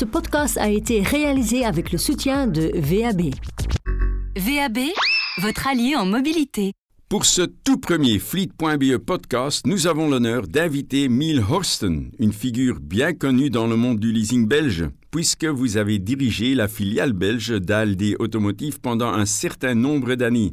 Ce 0.00 0.06
podcast 0.06 0.56
a 0.56 0.70
été 0.70 1.02
réalisé 1.02 1.66
avec 1.66 1.92
le 1.92 1.98
soutien 1.98 2.46
de 2.46 2.70
VAB. 2.74 3.34
VAB, 4.34 4.78
votre 5.42 5.66
allié 5.66 5.94
en 5.94 6.06
mobilité. 6.06 6.72
Pour 7.10 7.26
ce 7.26 7.42
tout 7.42 7.76
premier 7.76 8.18
Fleet.be 8.18 8.96
podcast, 8.96 9.66
nous 9.66 9.86
avons 9.86 10.08
l'honneur 10.08 10.46
d'inviter 10.48 11.10
Miel 11.10 11.40
Horsten, 11.46 12.10
une 12.18 12.32
figure 12.32 12.80
bien 12.80 13.12
connue 13.12 13.50
dans 13.50 13.66
le 13.66 13.76
monde 13.76 14.00
du 14.00 14.10
leasing 14.10 14.48
belge, 14.48 14.86
puisque 15.10 15.44
vous 15.44 15.76
avez 15.76 15.98
dirigé 15.98 16.54
la 16.54 16.66
filiale 16.66 17.12
belge 17.12 17.50
d'ALD 17.50 18.16
Automotive 18.20 18.80
pendant 18.80 19.12
un 19.12 19.26
certain 19.26 19.74
nombre 19.74 20.14
d'années. 20.14 20.52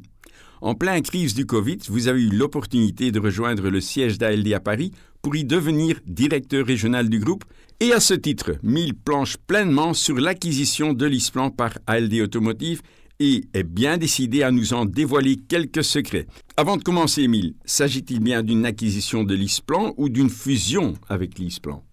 En 0.61 0.73
plein 0.73 1.01
crise 1.01 1.35
du 1.35 1.45
Covid, 1.45 1.77
vous 1.87 2.07
avez 2.07 2.21
eu 2.21 2.29
l'opportunité 2.29 3.11
de 3.11 3.19
rejoindre 3.19 3.69
le 3.69 3.79
siège 3.79 4.17
d'ALD 4.17 4.51
à 4.53 4.59
Paris 4.59 4.91
pour 5.21 5.35
y 5.35 5.43
devenir 5.43 5.99
directeur 6.05 6.65
régional 6.65 7.09
du 7.09 7.19
groupe. 7.19 7.45
Et 7.79 7.93
à 7.93 7.99
ce 7.99 8.15
titre, 8.15 8.53
Miel 8.63 8.95
planche 8.95 9.37
pleinement 9.37 9.93
sur 9.93 10.15
l'acquisition 10.15 10.93
de 10.93 11.05
l'ISPLAN 11.05 11.51
par 11.51 11.77
ALD 11.85 12.21
Automotive 12.21 12.81
et 13.19 13.45
est 13.53 13.63
bien 13.63 13.97
décidé 13.97 14.41
à 14.41 14.51
nous 14.51 14.73
en 14.73 14.85
dévoiler 14.85 15.37
quelques 15.37 15.83
secrets. 15.83 16.27
Avant 16.55 16.77
de 16.77 16.83
commencer, 16.83 17.23
Emile, 17.23 17.53
s'agit-il 17.65 18.19
bien 18.19 18.41
d'une 18.41 18.65
acquisition 18.65 19.23
de 19.23 19.35
l'ISPLAN 19.35 19.93
ou 19.97 20.09
d'une 20.09 20.29
fusion 20.29 20.93
avec 21.07 21.37
l'ISPLAN? 21.37 21.83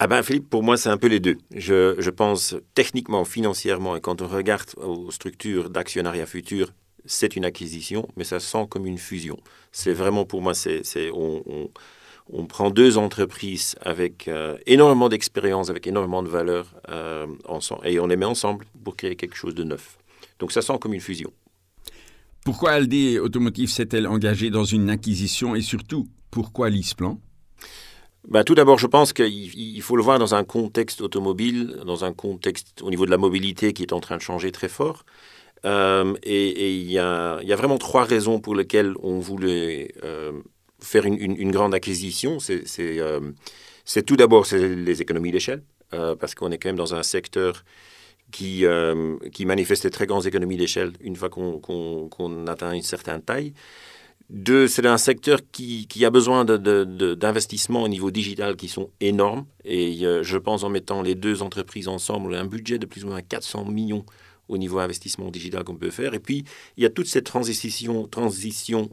Ah 0.00 0.08
ben 0.08 0.22
Philippe, 0.22 0.50
pour 0.50 0.64
moi 0.64 0.76
c'est 0.76 0.88
un 0.88 0.96
peu 0.96 1.06
les 1.06 1.20
deux. 1.20 1.38
Je, 1.54 1.94
je, 1.98 2.10
pense 2.10 2.56
techniquement, 2.74 3.24
financièrement, 3.24 3.96
et 3.96 4.00
quand 4.00 4.22
on 4.22 4.26
regarde 4.26 4.68
aux 4.76 5.10
structures 5.12 5.70
d'actionnariat 5.70 6.26
futur, 6.26 6.72
c'est 7.04 7.36
une 7.36 7.44
acquisition, 7.44 8.08
mais 8.16 8.24
ça 8.24 8.40
sent 8.40 8.66
comme 8.70 8.86
une 8.86 8.98
fusion. 8.98 9.38
C'est 9.72 9.92
vraiment 9.92 10.24
pour 10.24 10.42
moi, 10.42 10.54
c'est, 10.54 10.82
on, 11.12 11.42
on, 11.46 11.70
on 12.32 12.46
prend 12.46 12.70
deux 12.70 12.96
entreprises 12.96 13.76
avec 13.80 14.28
euh, 14.28 14.56
énormément 14.66 15.08
d'expérience, 15.08 15.70
avec 15.70 15.86
énormément 15.86 16.22
de 16.22 16.28
valeur, 16.28 16.74
euh, 16.88 17.26
ensemble, 17.46 17.86
et 17.86 17.98
on 18.00 18.06
les 18.06 18.16
met 18.16 18.24
ensemble 18.26 18.64
pour 18.82 18.96
créer 18.96 19.16
quelque 19.16 19.36
chose 19.36 19.54
de 19.54 19.64
neuf. 19.64 19.98
Donc 20.38 20.52
ça 20.52 20.62
sent 20.62 20.78
comme 20.80 20.94
une 20.94 21.00
fusion. 21.00 21.32
Pourquoi 22.44 22.72
Aldi 22.72 23.18
Automotive 23.18 23.70
s'est-elle 23.70 24.06
engagée 24.06 24.50
dans 24.50 24.64
une 24.64 24.90
acquisition 24.90 25.54
et 25.54 25.62
surtout, 25.62 26.06
pourquoi 26.30 26.68
l'ISPLAN? 26.68 27.18
Ben, 28.28 28.42
tout 28.42 28.54
d'abord, 28.54 28.78
je 28.78 28.86
pense 28.86 29.12
qu'il 29.12 29.82
faut 29.82 29.96
le 29.96 30.02
voir 30.02 30.18
dans 30.18 30.34
un 30.34 30.44
contexte 30.44 31.02
automobile, 31.02 31.80
dans 31.86 32.04
un 32.04 32.12
contexte 32.12 32.80
au 32.82 32.88
niveau 32.88 33.04
de 33.04 33.10
la 33.10 33.18
mobilité 33.18 33.74
qui 33.74 33.82
est 33.82 33.92
en 33.92 34.00
train 34.00 34.16
de 34.16 34.22
changer 34.22 34.50
très 34.50 34.68
fort. 34.68 35.04
Euh, 35.64 36.14
et 36.22 36.74
il 36.74 36.90
y, 36.90 36.98
a 36.98 37.56
vraiment 37.56 37.78
trois 37.78 38.04
raisons 38.04 38.38
pour 38.40 38.54
lesquelles 38.54 38.94
on 39.02 39.18
voulait 39.18 39.94
faire 40.84 41.06
une, 41.06 41.50
grande 41.50 41.74
acquisition, 41.74 42.38
euh, 42.50 43.20
c'est 43.84 44.02
tout 44.04 44.16
d'abord 44.16 44.46
les 44.52 45.02
économies 45.02 45.32
d'échelle, 45.32 45.62
euh, 45.92 46.14
parce 46.14 46.34
qu'on 46.34 46.50
est 46.50 46.58
quand 46.58 46.68
même 46.68 46.76
dans 46.76 46.94
un 46.94 47.02
secteur 47.02 47.64
qui, 48.30 48.64
euh, 48.66 49.16
manifeste 49.40 49.84
de 49.84 49.88
très 49.88 50.06
grandes 50.06 50.26
économies 50.26 50.56
d'échelle 50.56 50.92
une 51.00 51.16
fois 51.16 51.30
qu'on 51.30 52.46
atteint 52.46 52.72
une 52.72 52.82
certaine 52.82 53.22
taille. 53.22 53.54
Deux, 54.30 54.68
c'est 54.68 54.86
un 54.86 54.96
secteur 54.96 55.40
qui, 55.52 55.86
a 56.04 56.10
besoin 56.10 56.44
d'investissements 56.44 57.82
au 57.82 57.88
niveau 57.88 58.10
digital 58.10 58.56
qui 58.56 58.68
sont 58.68 58.90
énormes. 59.00 59.44
Et 59.64 59.98
je 60.22 60.38
pense 60.38 60.64
en 60.64 60.70
mettant 60.70 61.02
les 61.02 61.14
deux 61.14 61.42
entreprises 61.42 61.88
ensemble, 61.88 62.34
un 62.34 62.46
budget 62.46 62.78
de 62.78 62.86
plus 62.86 63.04
ou 63.04 63.08
moins 63.08 63.20
400 63.20 63.66
millions 63.66 64.04
au 64.48 64.58
niveau 64.58 64.78
investissement 64.78 65.30
digital 65.30 65.64
qu'on 65.64 65.76
peut 65.76 65.90
faire. 65.90 66.14
Et 66.14 66.20
puis, 66.20 66.44
il 66.76 66.82
y 66.82 66.86
a 66.86 66.90
toute 66.90 67.06
cette 67.06 67.26
transition, 67.26 68.06
transition 68.06 68.90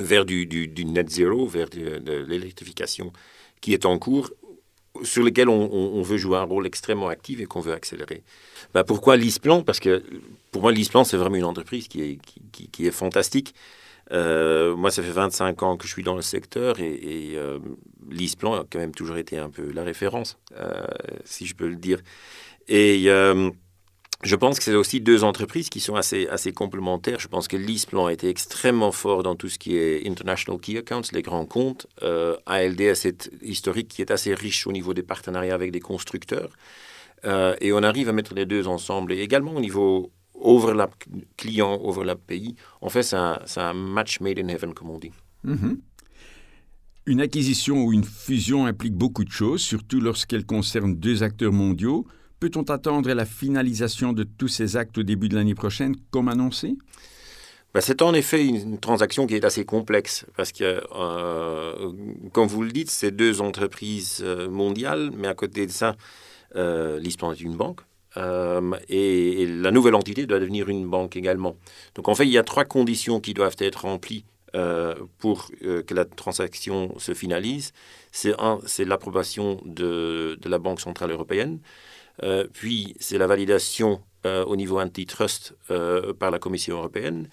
vers 0.00 0.24
du, 0.24 0.68
net 0.84 1.10
zero, 1.10 1.46
vers 1.46 1.68
de, 1.68 2.24
l'électrification 2.28 3.12
qui 3.60 3.72
est 3.72 3.86
en 3.86 3.98
cours, 3.98 4.30
sur 5.02 5.22
lequel 5.22 5.48
on, 5.48 6.02
veut 6.02 6.16
jouer 6.16 6.38
un 6.38 6.44
rôle 6.44 6.66
extrêmement 6.66 7.08
actif 7.08 7.40
et 7.40 7.46
qu'on 7.46 7.60
veut 7.60 7.72
accélérer. 7.72 8.22
Bah 8.74 8.84
pourquoi 8.84 9.16
l'ISPLAN? 9.16 9.62
Parce 9.62 9.80
que 9.80 10.02
pour 10.50 10.62
moi, 10.62 10.72
l'ISPLAN, 10.72 11.04
c'est 11.04 11.16
vraiment 11.16 11.36
une 11.36 11.44
entreprise 11.44 11.88
qui 11.88 12.02
est, 12.02 12.18
qui, 12.52 12.86
est 12.86 12.90
fantastique. 12.90 13.54
Euh, 14.10 14.74
moi, 14.74 14.90
ça 14.90 15.02
fait 15.02 15.10
25 15.10 15.62
ans 15.62 15.76
que 15.76 15.86
je 15.86 15.92
suis 15.92 16.02
dans 16.02 16.16
le 16.16 16.22
secteur 16.22 16.80
et, 16.80 16.94
et 16.94 17.36
euh, 17.36 17.58
l'ISPLAN 18.10 18.54
a 18.54 18.64
quand 18.68 18.78
même 18.78 18.94
toujours 18.94 19.18
été 19.18 19.38
un 19.38 19.50
peu 19.50 19.70
la 19.70 19.84
référence, 19.84 20.38
euh, 20.56 20.86
si 21.24 21.46
je 21.46 21.54
peux 21.54 21.68
le 21.68 21.76
dire. 21.76 22.00
Et 22.68 23.04
je 24.24 24.34
pense 24.34 24.58
que 24.58 24.64
c'est 24.64 24.74
aussi 24.74 25.00
deux 25.00 25.22
entreprises 25.22 25.68
qui 25.68 25.78
sont 25.78 25.94
assez, 25.94 26.26
assez 26.26 26.52
complémentaires. 26.52 27.20
Je 27.20 27.28
pense 27.28 27.46
que 27.46 27.56
l'ISPLAN 27.56 28.06
a 28.06 28.12
été 28.12 28.28
extrêmement 28.28 28.90
fort 28.90 29.22
dans 29.22 29.36
tout 29.36 29.48
ce 29.48 29.58
qui 29.58 29.76
est 29.76 30.08
International 30.08 30.60
Key 30.60 30.76
Accounts, 30.76 31.12
les 31.12 31.22
grands 31.22 31.46
comptes. 31.46 31.86
Euh, 32.02 32.36
ALD 32.46 32.80
a 32.82 32.94
cette 32.96 33.30
historique 33.42 33.86
qui 33.86 34.02
est 34.02 34.10
assez 34.10 34.34
riche 34.34 34.66
au 34.66 34.72
niveau 34.72 34.92
des 34.92 35.04
partenariats 35.04 35.54
avec 35.54 35.70
des 35.70 35.80
constructeurs. 35.80 36.50
Euh, 37.24 37.54
et 37.60 37.72
on 37.72 37.82
arrive 37.84 38.08
à 38.08 38.12
mettre 38.12 38.34
les 38.34 38.44
deux 38.44 38.66
ensemble. 38.66 39.12
Et 39.12 39.20
également 39.20 39.54
au 39.54 39.60
niveau 39.60 40.10
overlap 40.34 40.94
client, 41.36 41.80
overlap 41.84 42.18
pays. 42.26 42.56
En 42.80 42.88
fait, 42.88 43.04
c'est 43.04 43.16
un, 43.16 43.72
match 43.72 44.18
made 44.20 44.40
in 44.40 44.48
heaven, 44.48 44.74
comme 44.74 44.90
on 44.90 44.98
dit. 44.98 45.12
Mm-hmm. 45.46 45.78
Une 47.06 47.20
acquisition 47.20 47.84
ou 47.84 47.92
une 47.92 48.04
fusion 48.04 48.66
implique 48.66 48.94
beaucoup 48.94 49.24
de 49.24 49.30
choses, 49.30 49.60
surtout 49.60 50.00
lorsqu'elle 50.00 50.44
concerne 50.44 50.96
deux 50.96 51.22
acteurs 51.22 51.52
mondiaux. 51.52 52.04
Peut-on 52.40 52.62
attendre 52.62 53.12
la 53.12 53.24
finalisation 53.24 54.12
de 54.12 54.22
tous 54.22 54.48
ces 54.48 54.76
actes 54.76 54.98
au 54.98 55.02
début 55.02 55.28
de 55.28 55.34
l'année 55.34 55.56
prochaine, 55.56 55.96
comme 56.10 56.28
annoncé? 56.28 56.76
Ben, 57.74 57.80
c'est 57.82 58.00
en 58.00 58.14
effet 58.14 58.46
une 58.46 58.78
transaction 58.78 59.26
qui 59.26 59.34
est 59.34 59.44
assez 59.44 59.64
complexe 59.64 60.24
parce 60.36 60.52
que, 60.52 60.82
euh, 60.96 61.92
comme 62.32 62.48
vous 62.48 62.62
le 62.62 62.70
dites, 62.70 62.90
c'est 62.90 63.10
deux 63.10 63.42
entreprises 63.42 64.20
euh, 64.24 64.48
mondiales, 64.48 65.10
mais 65.16 65.28
à 65.28 65.34
côté 65.34 65.66
de 65.66 65.70
ça, 65.70 65.94
euh, 66.56 67.00
est 67.02 67.40
une 67.40 67.56
banque. 67.56 67.80
Euh, 68.16 68.72
et, 68.88 69.46
la 69.46 69.70
nouvelle 69.70 69.94
entité 69.94 70.24
doit 70.26 70.38
devenir 70.38 70.68
une 70.68 70.88
banque 70.88 71.14
également. 71.16 71.56
Donc 71.94 72.08
en 72.08 72.14
fait, 72.14 72.24
il 72.24 72.32
y 72.32 72.38
a 72.38 72.42
trois 72.42 72.64
conditions 72.64 73.20
qui 73.20 73.34
doivent 73.34 73.56
être 73.58 73.82
remplies 73.82 74.24
pour 75.18 75.50
que 75.60 75.94
la 75.94 76.06
transaction 76.06 76.98
se 76.98 77.12
finalise. 77.12 77.72
C'est 78.12 78.34
l'approbation 78.84 79.60
de, 79.66 80.38
la 80.46 80.58
Banque 80.58 80.80
centrale 80.80 81.10
européenne. 81.10 81.60
Euh, 82.22 82.46
puis, 82.52 82.94
c'est 82.98 83.18
la 83.18 83.26
validation 83.26 84.00
euh, 84.26 84.44
au 84.44 84.56
niveau 84.56 84.80
antitrust 84.80 85.56
euh, 85.70 86.12
par 86.12 86.30
la 86.30 86.38
Commission 86.38 86.76
européenne. 86.76 87.28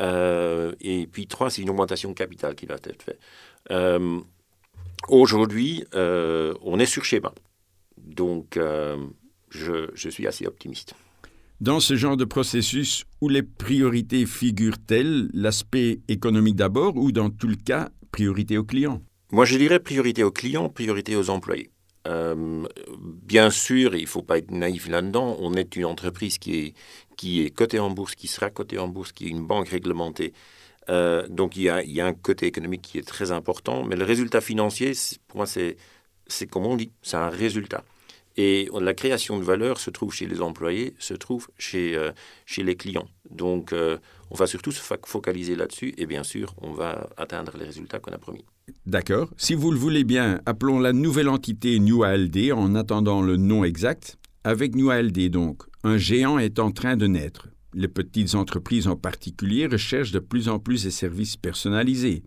et 0.00 1.08
puis, 1.10 1.26
trois, 1.26 1.50
c'est 1.50 1.62
une 1.62 1.70
augmentation 1.70 2.10
de 2.10 2.14
capital 2.14 2.54
qui 2.54 2.66
doit 2.66 2.76
être 2.84 3.02
faite. 3.02 3.20
Aujourd'hui, 5.08 5.84
on 5.92 6.78
est 6.78 6.86
sur 6.86 7.04
schéma. 7.04 7.32
Donc, 7.96 8.58
je, 9.50 9.90
je 9.94 10.08
suis 10.08 10.26
assez 10.26 10.46
optimiste. 10.46 10.94
Dans 11.60 11.80
ce 11.80 11.96
genre 11.96 12.16
de 12.16 12.24
processus, 12.24 13.04
où 13.20 13.28
les 13.28 13.42
priorités 13.42 14.26
figurent-elles? 14.26 15.28
L'aspect 15.34 16.00
économique 16.06 16.54
d'abord 16.54 16.96
ou 16.96 17.10
dans 17.10 17.30
tout 17.30 17.48
le 17.48 17.56
cas, 17.56 17.88
priorité 18.12 18.56
aux 18.56 18.64
clients? 18.64 19.02
Moi, 19.32 19.44
je 19.44 19.58
dirais 19.58 19.80
priorité 19.80 20.22
aux 20.22 20.30
clients, 20.30 20.68
priorité 20.68 21.16
aux 21.16 21.30
employés. 21.30 21.70
Euh, 22.08 22.66
bien 22.98 23.50
sûr, 23.50 23.94
il 23.94 24.02
ne 24.02 24.06
faut 24.06 24.22
pas 24.22 24.38
être 24.38 24.50
naïf 24.50 24.88
là-dedans, 24.88 25.36
on 25.40 25.52
est 25.54 25.76
une 25.76 25.84
entreprise 25.84 26.38
qui 26.38 26.58
est, 26.58 26.74
qui 27.16 27.42
est 27.42 27.50
cotée 27.50 27.78
en 27.78 27.90
bourse, 27.90 28.14
qui 28.14 28.28
sera 28.28 28.50
cotée 28.50 28.78
en 28.78 28.88
bourse, 28.88 29.12
qui 29.12 29.26
est 29.26 29.30
une 29.30 29.46
banque 29.46 29.68
réglementée. 29.68 30.32
Euh, 30.88 31.26
donc 31.28 31.56
il 31.56 31.64
y, 31.64 31.68
a, 31.68 31.82
il 31.82 31.92
y, 31.92 32.00
a, 32.00 32.06
un 32.06 32.14
côté 32.14 32.46
économique 32.46 32.82
qui 32.82 32.98
est 32.98 33.06
très 33.06 33.30
important, 33.30 33.84
mais 33.84 33.96
le 33.96 34.04
résultat 34.04 34.40
financier, 34.40 34.92
pour 35.26 35.38
moi, 35.38 35.46
c'est, 35.46 35.76
comme 36.50 36.66
on 36.66 36.76
dit, 36.76 36.90
c'est 37.02 37.16
un 37.16 37.28
résultat. 37.28 37.84
Et 38.38 38.70
la 38.80 38.94
création 38.94 39.36
de 39.38 39.42
valeur 39.42 39.78
se 39.80 39.90
trouve 39.90 40.14
chez 40.14 40.26
les 40.26 40.40
employés, 40.40 40.94
se 40.98 41.12
trouve 41.12 41.48
chez, 41.58 41.96
euh, 41.96 42.12
chez 42.46 42.62
les 42.62 42.76
clients. 42.76 43.08
Donc 43.30 43.74
on 44.30 44.34
va 44.34 44.46
surtout 44.46 44.72
se 44.72 44.80
focaliser 45.04 45.56
là-dessus 45.56 45.92
et 45.98 46.06
bien 46.06 46.22
sûr, 46.22 46.54
on 46.62 46.72
va 46.72 47.10
atteindre 47.16 47.56
les 47.58 47.64
résultats 47.64 47.98
qu'on 47.98 48.12
a 48.12 48.18
promis. 48.18 48.44
D'accord. 48.86 49.30
Si 49.36 49.54
vous 49.54 49.70
le 49.70 49.78
voulez 49.78 50.04
bien, 50.04 50.40
appelons 50.46 50.78
la 50.78 50.92
nouvelle 50.92 51.28
entité 51.28 51.78
New 51.78 52.02
ALD 52.02 52.52
en 52.52 52.74
attendant 52.74 53.22
le 53.22 53.36
nom 53.36 53.64
exact. 53.64 54.18
Avec 54.44 54.74
New 54.74 54.90
ALD, 54.90 55.30
donc, 55.30 55.62
un 55.84 55.98
géant 55.98 56.38
est 56.38 56.58
en 56.58 56.70
train 56.70 56.96
de 56.96 57.06
naître. 57.06 57.48
Les 57.74 57.88
petites 57.88 58.34
entreprises 58.34 58.86
en 58.86 58.96
particulier 58.96 59.66
recherchent 59.66 60.12
de 60.12 60.18
plus 60.18 60.48
en 60.48 60.58
plus 60.58 60.84
des 60.84 60.90
services 60.90 61.36
personnalisés. 61.36 62.22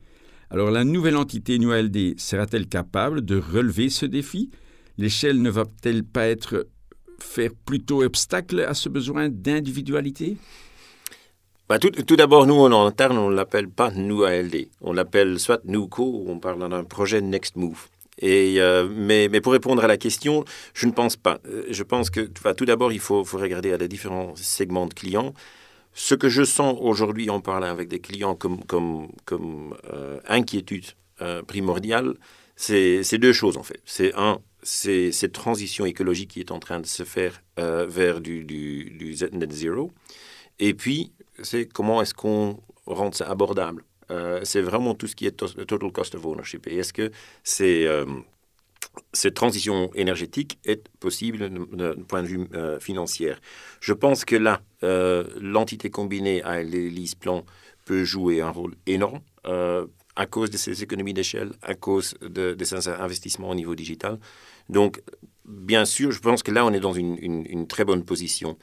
Alors 0.49 0.69
la 0.69 0.83
nouvelle 0.83 1.15
entité 1.15 1.57
New 1.57 1.71
ALD 1.71 2.19
sera-t-elle 2.19 2.67
capable 2.67 3.23
de 3.23 3.37
relever 3.37 3.89
ce 3.89 4.05
défi? 4.05 4.51
L'échelle 4.97 5.41
ne 5.41 5.49
va-t-elle 5.49 6.03
pas 6.03 6.27
être 6.27 6.67
faire 7.19 7.51
plutôt 7.65 8.03
obstacle 8.03 8.59
à 8.59 8.73
ce 8.73 8.89
besoin 8.89 9.29
d'individualité? 9.29 10.37
Bah, 11.71 11.79
tout, 11.79 12.17
d'abord, 12.17 12.47
nous, 12.47 12.55
en 12.55 12.85
interne, 12.85 13.17
on 13.17 13.29
ne 13.29 13.35
l'appelle 13.37 13.69
pas 13.69 13.91
nous 13.91 14.23
ALD. 14.23 14.67
On 14.81 14.91
l'appelle 14.91 15.39
soit 15.39 15.61
NUCO, 15.63 16.25
on 16.27 16.37
parle 16.37 16.67
d'un 16.69 16.83
projet 16.83 17.21
Next 17.21 17.55
Move. 17.55 17.87
Euh, 18.23 18.89
mais, 18.93 19.29
pour 19.39 19.53
répondre 19.53 19.81
à 19.81 19.87
la 19.87 19.95
question, 19.95 20.43
je 20.73 20.85
ne 20.85 20.91
pense 20.91 21.15
pas. 21.15 21.39
Euh, 21.47 21.63
je 21.69 21.83
pense 21.83 22.09
que 22.09 22.19
tout 22.51 22.65
d'abord, 22.65 22.91
il 22.91 22.99
faut, 22.99 23.23
regarder 23.23 23.71
à 23.71 23.77
les 23.77 23.87
différents 23.87 24.33
segments 24.35 24.85
de 24.85 24.93
clients. 24.93 25.33
Ce 25.93 26.13
que 26.13 26.27
je 26.27 26.43
sens 26.43 26.77
aujourd'hui 26.77 27.29
en 27.29 27.39
parlant 27.39 27.67
avec 27.67 27.87
des 27.87 27.99
clients 28.01 28.35
comme, 28.35 28.65
comme, 28.65 29.07
euh, 29.93 30.19
inquiétude 30.27 30.87
primordiale, 31.47 32.15
c'est 32.57 33.17
deux 33.17 33.31
choses 33.31 33.55
en 33.55 33.63
fait. 33.63 33.79
C'est 33.85 34.13
un, 34.15 34.39
c'est 34.61 35.13
cette 35.13 35.31
transition 35.31 35.85
écologique 35.85 36.31
qui 36.31 36.41
est 36.41 36.51
en 36.51 36.59
train 36.59 36.81
de 36.81 36.85
se 36.85 37.03
faire 37.03 37.41
vers 37.55 38.19
du, 38.19 38.43
du, 38.43 38.89
du, 38.89 39.15
net 39.31 39.53
zero. 39.53 39.91
Et 40.59 40.73
puis, 40.73 41.11
c'est 41.43 41.65
comment 41.65 42.01
est-ce 42.01 42.13
qu'on 42.13 42.59
rend 42.85 43.11
ça 43.11 43.29
abordable. 43.29 43.83
Euh, 44.09 44.41
c'est 44.43 44.61
vraiment 44.61 44.93
tout 44.95 45.07
ce 45.07 45.15
qui 45.15 45.25
est 45.25 45.31
total 45.31 45.91
cost 45.91 46.15
of 46.15 46.25
ownership. 46.25 46.67
Et 46.67 46.77
est-ce 46.77 46.93
que 46.93 47.11
c'est, 47.43 47.85
euh, 47.85 48.05
cette 49.13 49.35
transition 49.35 49.89
énergétique 49.93 50.59
est 50.65 50.89
possible 50.99 51.49
d'un 51.49 51.95
point 52.07 52.23
de 52.23 52.27
vue 52.27 52.49
financier 52.81 53.33
Je 53.79 53.93
pense 53.93 54.25
que 54.25 54.35
là, 54.35 54.61
l'entité 55.39 55.89
combinée 55.89 56.43
à 56.43 56.61
les 56.61 56.91
plan 57.17 57.45
peut 57.85 58.03
jouer 58.03 58.41
un 58.41 58.49
rôle 58.49 58.75
énorme 58.85 59.21
à 60.15 60.25
cause 60.25 60.49
de 60.49 60.57
ces 60.57 60.83
économies 60.83 61.13
d'échelle, 61.13 61.51
à 61.61 61.73
cause 61.73 62.15
de, 62.21 62.53
de, 62.53 62.89
investissements 63.01 63.49
au 63.49 63.55
niveau 63.55 63.75
digital. 63.75 64.19
Donc, 64.69 65.01
bien 65.45 65.85
sûr, 65.85 66.11
je 66.11 66.19
pense 66.19 66.43
que 66.43 66.51
là, 66.51 66.65
on 66.65 66.73
est 66.73 66.79
dans 66.79 66.93
une, 66.93 67.67
très 67.67 67.85
bonne 67.85 68.03
position. 68.03 68.57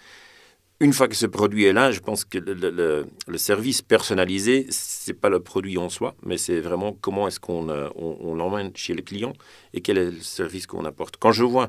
Une 0.80 0.92
fois 0.92 1.08
que 1.08 1.16
ce 1.16 1.26
produit 1.26 1.64
est 1.64 1.72
là, 1.72 1.90
je 1.90 1.98
pense 1.98 2.24
que 2.24 2.38
le, 2.38 3.36
service 3.36 3.82
personnalisé, 3.82 4.68
ce 4.70 5.10
n'est 5.10 5.18
pas 5.18 5.28
le 5.28 5.40
produit 5.40 5.76
en 5.76 5.88
soi, 5.88 6.14
mais 6.22 6.38
c'est 6.38 6.60
vraiment 6.60 6.92
comment 6.92 7.26
est-ce 7.26 7.40
qu'on 7.40 7.68
euh, 7.68 7.88
on, 7.96 8.36
l'emmène 8.36 8.70
chez 8.76 8.94
le 8.94 9.02
client 9.02 9.32
et 9.74 9.80
quel 9.80 9.98
est 9.98 10.10
le 10.12 10.20
service 10.20 10.68
qu'on 10.68 10.84
apporte. 10.84 11.16
Quand 11.16 11.32
je 11.32 11.42
vois 11.42 11.68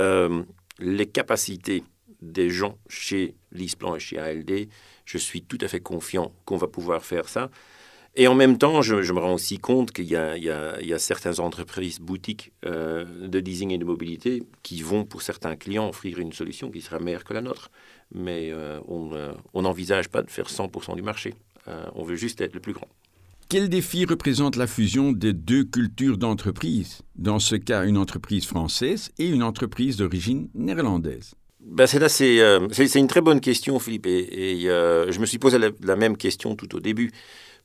euh, 0.00 0.44
les 0.78 1.06
capacités 1.06 1.82
des 2.22 2.48
gens 2.48 2.78
chez 2.88 3.34
LeasePlan 3.50 3.96
et 3.96 4.00
chez 4.00 4.18
ALD, 4.18 4.68
je 5.04 5.18
suis 5.18 5.42
tout 5.42 5.58
à 5.60 5.66
fait 5.66 5.80
confiant 5.80 6.32
qu'on 6.44 6.58
va 6.58 6.68
pouvoir 6.68 7.04
faire 7.04 7.28
ça. 7.28 7.50
Et 8.14 8.26
en 8.26 8.34
même 8.34 8.58
temps, 8.58 8.82
je, 8.82 9.12
me 9.12 9.20
rends 9.20 9.34
aussi 9.34 9.58
compte 9.58 9.92
qu'il 9.92 10.06
y, 10.06 10.16
a 10.16 10.98
certaines 10.98 11.38
entreprises 11.40 12.00
boutiques 12.00 12.52
euh, 12.66 13.04
de 13.28 13.38
leasing 13.38 13.70
et 13.70 13.78
de 13.78 13.84
mobilité 13.84 14.42
qui 14.62 14.82
vont, 14.82 15.04
pour 15.04 15.22
certains 15.22 15.54
clients, 15.54 15.88
offrir 15.88 16.18
une 16.18 16.32
solution 16.32 16.70
qui 16.70 16.80
sera 16.80 16.98
meilleure 16.98 17.22
que 17.22 17.34
la 17.34 17.42
nôtre. 17.42 17.70
Mais 18.14 18.50
euh, 18.50 18.80
euh, 18.88 19.32
on 19.54 19.62
n'envisage 19.62 20.08
pas 20.08 20.22
de 20.22 20.30
faire 20.30 20.46
100% 20.46 20.96
du 20.96 21.02
marché. 21.02 21.34
on 21.94 22.02
veut 22.02 22.16
juste 22.16 22.40
être 22.40 22.54
le 22.54 22.60
plus 22.60 22.72
grand. 22.72 22.88
Quel 23.48 23.68
défi 23.68 24.04
représente 24.04 24.56
la 24.56 24.66
fusion 24.66 25.12
des 25.12 25.32
deux 25.32 25.64
cultures 25.64 26.18
d'entreprise? 26.18 27.00
Dans 27.16 27.38
ce 27.38 27.56
cas, 27.56 27.84
une 27.84 27.96
entreprise 27.96 28.46
française 28.46 29.10
et 29.18 29.28
une 29.28 29.42
entreprise 29.42 29.96
d'origine 29.96 30.48
néerlandaise. 30.54 31.34
Ben 31.60 31.86
c'est, 31.86 32.94
une 32.94 33.08
très 33.08 33.20
bonne 33.20 33.40
question, 33.40 33.78
Philippe. 33.78 34.06
Et, 34.06 34.60
je 34.62 35.18
me 35.18 35.26
suis 35.26 35.38
posé 35.38 35.58
la, 35.58 35.96
même 35.96 36.16
question 36.16 36.56
tout 36.56 36.74
au 36.76 36.80
début. 36.80 37.10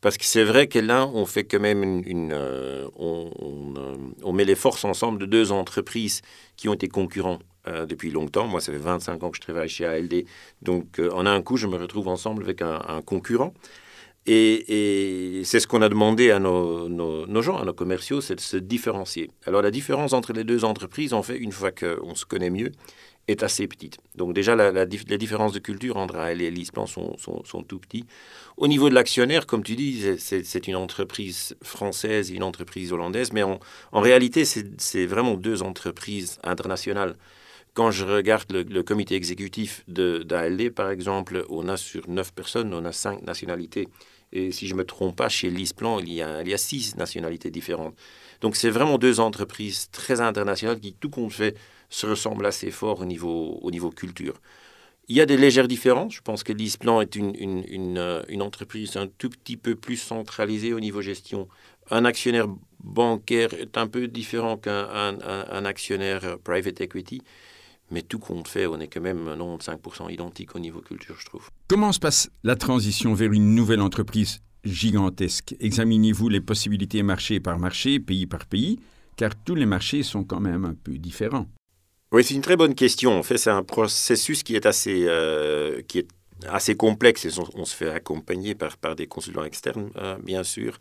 Parce 0.04 0.18
que 0.18 0.26
c'est 0.26 0.44
vrai 0.44 0.68
que 0.68 0.80
là, 0.80 1.08
on 1.14 1.26
fait 1.26 1.46
quand 1.46 1.62
même 1.62 2.04
une. 2.06 2.34
Euh, 2.34 2.90
on, 2.98 3.32
euh, 3.78 3.96
on, 4.22 4.34
met 4.34 4.44
les 4.44 4.56
forces 4.56 4.84
ensemble 4.84 5.18
de 5.18 5.26
deux 5.26 5.54
entreprises 5.54 6.22
qui 6.58 6.68
ont 6.68 6.74
été 6.74 6.90
concurrents 6.90 7.40
euh, 7.70 7.86
depuis 7.86 8.12
longtemps. 8.12 8.46
Moi, 8.46 8.60
ça 8.60 8.74
fait 8.74 8.80
25 8.80 9.24
ans 9.24 9.30
que 9.30 9.38
je 9.38 9.42
travaille 9.42 9.70
chez 9.70 9.86
ALD. 9.86 10.26
Donc, 10.62 11.00
en 11.00 11.26
un 11.26 11.42
coup, 11.42 11.56
je 11.56 11.68
me 11.68 11.78
retrouve 11.78 12.10
ensemble 12.10 12.44
avec 12.44 12.62
un, 12.62 13.02
concurrent. 13.06 13.54
Et, 14.26 15.42
c'est 15.46 15.62
ce 15.62 15.68
qu'on 15.68 15.82
a 15.82 15.88
demandé 15.88 16.32
à 16.32 16.40
nos, 16.40 16.90
nos, 16.90 17.42
gens, 17.42 17.56
à 17.58 17.64
nos 17.64 17.74
commerciaux, 17.74 18.20
c'est 18.20 18.36
de 18.36 18.42
se 18.42 18.58
différencier. 18.58 19.32
Alors, 19.46 19.62
la 19.62 19.72
différence 19.72 20.12
entre 20.12 20.34
les 20.34 20.44
deux 20.44 20.66
entreprises, 20.66 21.14
en 21.14 21.24
fait, 21.24 21.38
une 21.38 21.54
fois 21.54 21.72
qu'on 21.72 22.14
se 22.14 22.26
connaît 22.26 22.50
mieux, 22.50 22.74
est 23.28 23.44
assez 23.44 23.68
petite. 23.68 23.98
Donc 24.16 24.34
déjà, 24.34 24.56
la, 24.56 24.72
la, 24.72 24.86
les 24.86 25.18
différences 25.18 25.54
de 25.54 25.60
culture 25.60 25.98
entre 25.98 26.18
AL 26.18 26.42
et 26.42 26.52
LeasePlan 26.52 26.86
sont, 26.86 27.18
sont, 27.18 27.44
sont, 27.46 27.64
tout 27.64 27.80
petits. 27.80 28.06
Au 28.58 28.68
niveau 28.68 28.90
de 28.90 28.96
l'actionnaire, 28.96 29.46
comme 29.46 29.64
tu 29.64 29.76
dis, 29.76 30.06
c'est 30.20 30.68
une 30.68 30.76
entreprise 30.76 31.56
française 31.64 32.32
et 32.32 32.36
une 32.36 32.44
entreprise 32.44 32.92
hollandaise, 32.92 33.32
mais 33.32 33.44
en, 33.44 33.60
en 33.92 34.02
réalité, 34.02 34.44
c'est 34.46 35.06
vraiment 35.06 35.36
deux 35.36 35.64
entreprises 35.64 36.38
internationales. 36.44 37.16
Quand 37.74 37.90
je 37.90 38.06
regarde 38.06 38.52
le, 38.52 38.84
comité 38.84 39.16
exécutif 39.16 39.84
d'ALD, 39.88 40.70
par 40.72 40.92
exemple, 40.92 41.46
on 41.50 41.68
a 41.70 41.78
sur 41.78 42.08
neuf 42.10 42.32
personnes, 42.34 42.74
on 42.74 42.86
a 42.86 42.92
cinq 42.92 43.24
nationalités. 43.24 43.88
Et 44.32 44.52
si 44.52 44.68
je 44.68 44.74
ne 44.74 44.80
me 44.80 44.86
trompe 44.86 45.16
pas, 45.16 45.30
chez 45.30 45.50
LeasePlan, 45.50 46.00
il 46.00 46.10
il 46.10 46.14
y 46.16 46.54
a 46.54 46.58
six 46.58 46.98
nationalités 46.98 47.52
différentes. 47.52 47.96
Donc 48.42 48.58
c'est 48.58 48.70
vraiment 48.70 48.98
deux 48.98 49.20
entreprises 49.20 49.90
très 49.92 50.20
internationales 50.20 50.80
qui, 50.80 50.94
tout 50.94 51.10
compte 51.10 51.32
fait, 51.32 51.56
se 51.90 52.08
ressemblent 52.08 52.46
assez 52.46 52.72
fort 52.72 53.02
au 53.02 53.06
niveau, 53.06 53.60
au 53.62 53.72
niveau 53.72 53.90
culture. 53.90 54.36
Il 55.10 55.18
y 55.18 55.22
a 55.22 55.26
des 55.26 55.38
légères 55.38 55.68
différences. 55.68 56.16
Je 56.16 56.22
pense 56.22 56.44
que 56.44 56.54
LeasePlan 56.54 57.02
est 57.02 57.16
une, 57.16 57.36
une, 57.36 57.64
une, 57.68 57.98
euh, 57.98 58.22
une, 58.30 58.42
entreprise 58.42 58.96
un 58.96 59.08
tout 59.08 59.30
petit 59.30 59.58
peu 59.58 59.76
plus 59.76 59.98
centralisée 59.98 60.74
au 60.74 60.80
niveau 60.80 61.02
gestion. 61.02 61.50
Un 61.92 62.06
actionnaire 62.06 62.48
bancaire 62.82 63.54
est 63.54 63.78
un 63.78 63.88
peu 63.88 64.08
différent 64.08 64.56
qu'un 64.58 65.20
un, 65.22 65.66
actionnaire 65.66 66.24
euh, 66.24 66.38
private 66.42 66.80
equity. 66.80 67.22
Mais 67.92 68.02
tout 68.02 68.18
compte 68.18 68.48
fait, 68.48 68.66
on 68.66 68.80
est 68.80 68.88
quand 68.88 69.02
même 69.02 69.30
95% 69.38 70.12
identique 70.12 70.56
au 70.56 70.60
niveau 70.60 70.80
culture, 70.80 71.16
je 71.20 71.26
trouve. 71.26 71.50
Comment 71.68 71.92
se 71.92 72.00
passe 72.00 72.30
la 72.44 72.56
transition 72.56 73.14
vers 73.14 73.34
une 73.34 73.56
nouvelle 73.56 73.82
entreprise 73.82 74.40
gigantesque? 74.64 75.54
Examinez-vous 75.60 76.30
les 76.30 76.42
possibilités 76.42 77.04
marché 77.04 77.42
par 77.42 77.60
marché, 77.60 78.00
pays 78.00 78.26
par 78.26 78.46
pays, 78.46 78.80
car 79.18 79.32
tous 79.36 79.56
les 79.56 79.66
marchés 79.66 80.02
sont 80.02 80.24
quand 80.24 80.40
même 80.40 80.64
un 80.64 80.74
peu 80.74 80.98
différents. 80.98 81.46
Oui, 82.14 82.24
c'est 82.24 82.36
une 82.36 82.42
très 82.42 82.56
bonne 82.56 82.76
question. 82.76 83.18
En 83.18 83.24
fait, 83.24 83.38
c'est 83.38 83.50
un 83.50 83.64
processus 83.64 84.44
qui 84.44 84.56
est 84.56 84.68
assez, 84.68 85.06
euh, 85.08 85.82
qui 85.88 85.98
est 85.98 86.08
assez 86.48 86.76
complexe 86.76 87.28
on, 87.56 87.66
se 87.66 87.76
fait 87.76 87.90
accompagner 87.90 88.54
par, 88.54 88.78
par 88.78 88.96
des 88.96 89.08
consultants 89.08 89.44
externes, 89.44 89.90
euh, 89.98 90.16
bien 90.22 90.44
sûr. 90.44 90.78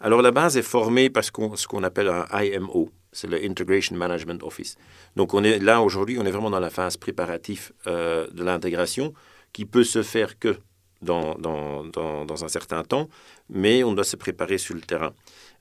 Alors, 0.00 0.20
la 0.20 0.32
base 0.32 0.58
est 0.58 0.62
formée 0.76 1.08
par 1.08 1.24
ce 1.24 1.30
qu'on 1.66 1.82
appelle 1.82 2.08
un 2.08 2.26
IMO, 2.30 2.90
c'est 3.10 3.26
le 3.26 3.42
Integration 3.42 3.96
Management 3.96 4.42
Office. 4.42 4.76
Donc, 5.16 5.32
on 5.32 5.42
est 5.44 5.58
là 5.60 5.80
aujourd'hui, 5.80 6.18
on 6.20 6.26
est 6.26 6.30
vraiment 6.30 6.50
dans 6.50 6.60
la 6.60 6.68
phase 6.68 6.98
préparative 6.98 7.72
euh, 7.86 8.26
de 8.32 8.44
l'intégration 8.44 9.14
qui 9.54 9.64
peut 9.64 9.84
se 9.84 10.02
faire 10.02 10.38
que 10.38 10.58
dans, 11.00 11.36
dans, 11.36 11.84
dans, 11.84 12.26
dans, 12.26 12.44
un 12.44 12.48
certain 12.48 12.82
temps, 12.82 13.08
mais 13.48 13.82
on 13.82 13.92
doit 13.92 14.04
se 14.04 14.16
préparer 14.16 14.58
sur 14.58 14.74
le 14.74 14.82
terrain. 14.82 15.14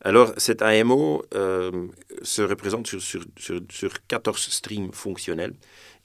Alors, 0.05 0.35
cet 0.37 0.61
AMO 0.61 1.23
euh, 1.33 1.87
se 2.21 2.43
représente 2.43 2.85
sur, 2.85 3.01
sur, 3.01 3.59
sur, 3.71 3.91
14 4.07 4.39
streams 4.39 4.91
fonctionnels 4.93 5.55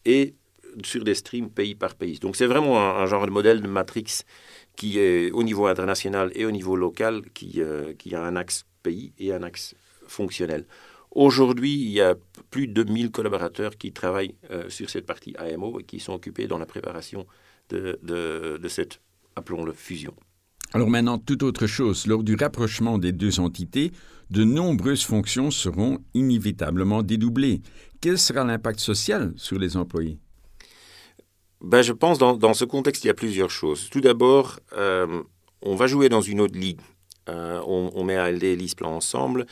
et 0.06 0.36
sur 0.82 1.04
des 1.04 1.14
streams 1.14 1.50
pays 1.50 1.74
par 1.74 1.94
pays. 1.94 2.18
Donc, 2.18 2.34
c'est 2.34 2.46
vraiment 2.46 2.80
un, 2.80 3.04
genre 3.04 3.26
de 3.26 3.30
modèle 3.30 3.60
de 3.60 3.68
matrix 3.68 4.22
qui 4.74 4.98
est 4.98 5.30
au 5.32 5.42
niveau 5.42 5.66
international 5.66 6.32
et 6.34 6.46
au 6.46 6.50
niveau 6.50 6.76
local, 6.76 7.20
qui, 7.34 7.60
euh, 7.60 7.92
qui 7.92 8.14
a 8.14 8.22
un 8.22 8.36
axe 8.36 8.64
pays 8.82 9.12
et 9.18 9.34
un 9.34 9.42
axe 9.42 9.74
fonctionnel. 10.06 10.64
Aujourd'hui, 11.10 11.74
il 11.74 11.90
y 11.90 12.00
a 12.00 12.14
plus 12.50 12.68
de 12.68 12.82
1000 12.82 13.10
collaborateurs 13.10 13.76
qui 13.76 13.92
travaillent 13.92 14.36
euh, 14.50 14.70
sur 14.70 14.88
cette 14.88 15.04
partie 15.04 15.36
AMO 15.36 15.78
et 15.78 15.84
qui 15.84 16.00
sont 16.00 16.14
occupés 16.14 16.46
dans 16.46 16.58
la 16.58 16.66
préparation 16.66 17.26
de, 17.68 17.98
de, 18.02 18.56
de 18.56 18.68
cette, 18.68 19.02
appelons-le, 19.36 19.74
fusion. 19.74 20.14
Alors 20.72 20.88
maintenant, 20.88 21.18
toute 21.18 21.42
autre 21.42 21.66
chose, 21.66 22.06
lors 22.06 22.22
du 22.22 22.36
rapprochement 22.36 22.98
des 22.98 23.12
deux 23.12 23.40
entités, 23.40 23.90
de 24.30 24.44
nombreuses 24.44 25.04
fonctions 25.04 25.50
seront 25.50 25.98
inévitablement 26.14 27.02
dédoublées. 27.02 27.62
Quel 28.00 28.18
sera 28.18 28.44
l'impact 28.44 28.78
social 28.78 29.32
sur 29.36 29.58
les 29.58 29.76
employés? 29.76 30.18
Ben, 31.60 31.82
Je 31.82 31.92
pense 31.92 32.18
dans, 32.18 32.36
dans 32.36 32.54
ce 32.54 32.64
contexte, 32.64 33.04
il 33.04 33.08
y 33.08 33.10
a 33.10 33.14
plusieurs 33.14 33.50
choses. 33.50 33.90
Tout 33.90 34.00
d'abord, 34.00 34.60
euh, 34.76 35.22
on 35.60 35.74
va 35.74 35.88
jouer 35.88 36.08
dans 36.08 36.20
une 36.20 36.40
autre 36.40 36.56
ligue. 36.56 36.80
Euh, 37.28 37.60
on, 37.66 38.02
met 38.02 38.16
ALD 38.16 38.42
et 38.44 38.58
ensemble 38.82 39.46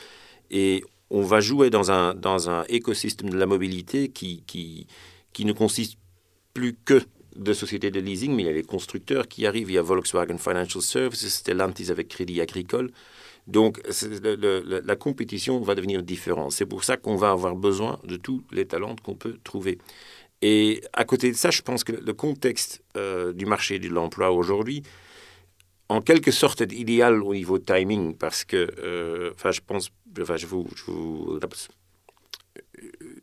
et 0.50 0.82
on 1.10 1.22
va 1.22 1.40
jouer 1.40 1.70
dans 1.70 1.90
un, 1.92 2.14
dans 2.14 2.50
un 2.50 2.64
écosystème 2.68 3.30
de 3.30 3.36
la 3.36 3.46
mobilité 3.46 4.08
qui, 4.08 4.42
qui, 4.46 4.86
qui 5.32 5.44
ne 5.44 5.52
consiste 5.52 5.98
plus 6.54 6.74
que 6.84 7.02
de 7.38 7.52
sociétés 7.52 7.90
de 7.90 8.00
leasing, 8.00 8.34
mais 8.34 8.42
il 8.42 8.46
y 8.46 8.50
a 8.50 8.52
les 8.52 8.62
constructeurs 8.62 9.28
qui 9.28 9.46
arrivent. 9.46 9.70
Il 9.70 9.74
y 9.74 9.78
a 9.78 9.82
Volkswagen 9.82 10.38
Financial 10.38 10.82
Services, 10.82 11.28
Stellantis 11.28 11.90
avec 11.90 12.08
Crédit 12.08 12.40
Agricole. 12.40 12.90
Donc 13.46 13.80
la 14.84 14.96
compétition 14.96 15.60
va 15.60 15.74
devenir 15.74 16.02
différente. 16.02 16.52
C'est 16.52 16.66
pour 16.66 16.84
ça 16.84 16.98
qu'on 16.98 17.16
va 17.16 17.30
avoir 17.30 17.56
besoin 17.56 17.98
de 18.04 18.16
tous 18.16 18.42
les 18.52 18.66
talents 18.66 18.96
qu'on 19.02 19.14
peut 19.14 19.38
trouver. 19.42 19.78
Et 20.42 20.82
à 20.92 21.04
côté 21.04 21.30
de 21.30 21.36
ça, 21.36 21.50
je 21.50 21.62
pense 21.62 21.82
que 21.82 21.92
le 21.92 22.12
contexte 22.12 22.82
euh, 22.96 23.32
du 23.32 23.46
marché 23.46 23.78
de 23.78 23.88
l'emploi 23.88 24.30
aujourd'hui, 24.30 24.82
en 25.88 26.00
quelque 26.00 26.30
sorte, 26.30 26.60
est 26.60 26.72
idéal 26.72 27.22
au 27.22 27.34
niveau 27.34 27.58
timing, 27.58 28.14
parce 28.14 28.44
que, 28.44 28.68
euh, 28.78 29.32
enfin, 29.34 29.50
je 29.50 29.60
pense, 29.66 29.90
enfin, 30.20 30.36
je 30.36 30.46
vous, 30.46 30.68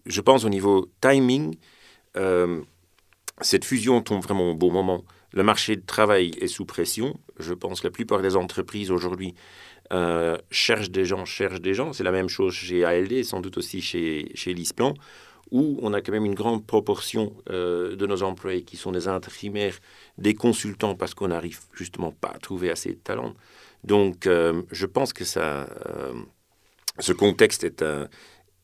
je, 0.06 0.22
pense 0.22 0.44
au 0.44 0.50
niveau 0.50 0.90
timing, 1.00 1.56
euh, 2.18 2.62
cette 3.42 3.66
fusion 3.66 4.02
tombe 4.02 4.24
vraiment 4.24 4.52
au 4.52 4.56
bon 4.56 4.72
moment. 4.72 5.04
Le 5.34 5.44
marché 5.44 5.76
de 5.76 5.86
travail 5.86 6.32
est 6.40 6.48
sous 6.48 6.66
pression. 6.66 7.20
Je 7.40 7.54
pense 7.54 7.82
que 7.82 7.88
la 7.88 7.92
plupart 7.92 8.22
des 8.22 8.38
entreprises 8.38 8.92
aujourd'hui 8.92 9.36
euh, 9.92 10.38
cherchent 10.50 10.90
des 10.90 11.04
gens, 11.04 11.26
cherchent 11.26 11.62
des 11.62 11.74
gens. 11.74 11.92
C'est 11.92 12.04
la 12.04 12.12
même 12.12 12.30
chose 12.30 12.54
chez 12.54 12.86
ALD, 12.86 13.24
sans 13.24 13.42
doute 13.42 13.58
aussi 13.58 13.82
chez, 13.82 14.32
chez 14.34 14.54
LISPLAN, 14.54 14.94
où 15.52 15.78
on 15.82 15.94
a 15.94 16.02
quand 16.02 16.14
même 16.14 16.26
une 16.26 16.36
grande 16.36 16.66
proportion 16.66 17.36
euh, 17.50 17.98
de 17.98 18.08
nos 18.08 18.24
employés 18.24 18.64
qui 18.64 18.78
sont 18.78 18.94
des 18.94 19.10
intérimaires, 19.10 19.78
des 20.18 20.34
consultants, 20.34 20.96
parce 20.96 21.14
qu'on 21.14 21.28
n'arrive 21.28 21.60
justement 21.74 22.14
pas 22.14 22.30
à 22.30 22.40
trouver 22.40 22.72
assez 22.72 22.92
de 22.92 23.00
talents. 23.00 23.34
Donc, 23.84 24.28
euh, 24.28 24.64
je 24.72 24.86
pense 24.86 25.12
que 25.12 25.26
ça, 25.26 25.68
ce 27.00 27.12
contexte 27.12 27.66
est, 27.66 27.84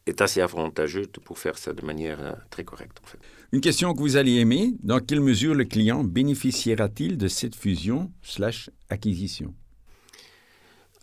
est 0.08 0.22
assez 0.22 0.40
avantageux 0.40 1.08
pour 1.26 1.38
faire 1.38 1.58
ça 1.58 1.74
de 1.74 1.86
manière 1.86 2.38
très 2.50 2.64
correcte. 2.64 2.98
En 3.04 3.08
fait. 3.08 3.20
Une 3.54 3.62
question 3.62 3.94
que 3.94 4.00
vous 4.00 4.16
allez 4.16 4.36
aimer, 4.36 4.74
dans 4.82 5.00
quelle 5.00 5.20
mesure 5.20 5.54
le 5.54 5.66
client 5.66 6.04
bénéficiera-t-il 6.04 7.18
de 7.18 7.28
cette 7.28 7.56
fusion 7.56 8.12
slash 8.22 8.70
acquisition? 8.90 9.54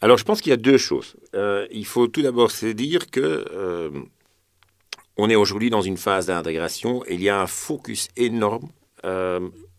Alors 0.00 0.16
je 0.16 0.24
pense 0.24 0.40
qu'il 0.40 0.50
y 0.50 0.54
a 0.54 0.56
deux 0.56 0.78
choses. 0.78 1.16
Euh, 1.34 1.66
il 1.70 1.84
faut 1.84 2.06
tout 2.06 2.22
d'abord 2.22 2.50
se 2.50 2.66
dire 2.66 3.10
que 3.10 3.44
euh, 3.52 3.90
on 5.16 5.28
est 5.28 5.34
aujourd'hui 5.34 5.68
dans 5.68 5.82
une 5.82 5.96
phase 5.96 6.26
d'intégration 6.26 7.04
et 7.06 7.14
il 7.14 7.22
y 7.22 7.28
a 7.28 7.40
un 7.40 7.46
focus 7.46 8.08
énorme, 8.16 8.68